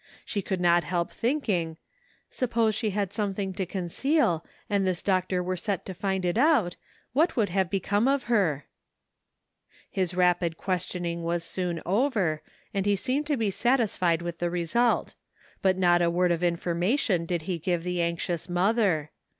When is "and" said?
4.67-4.83, 12.73-12.87